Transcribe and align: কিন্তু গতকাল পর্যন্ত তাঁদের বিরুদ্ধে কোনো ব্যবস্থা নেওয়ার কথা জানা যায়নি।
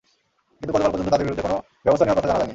কিন্তু 0.57 0.71
গতকাল 0.75 0.89
পর্যন্ত 0.91 1.09
তাঁদের 1.11 1.25
বিরুদ্ধে 1.27 1.45
কোনো 1.45 1.57
ব্যবস্থা 1.85 2.03
নেওয়ার 2.05 2.17
কথা 2.19 2.29
জানা 2.29 2.39
যায়নি। 2.39 2.49